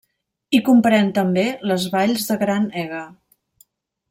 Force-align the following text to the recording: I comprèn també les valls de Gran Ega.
I 0.59 0.61
comprèn 0.69 1.11
també 1.17 1.43
les 1.73 1.85
valls 1.97 2.25
de 2.31 2.39
Gran 2.45 2.67
Ega. 2.85 3.03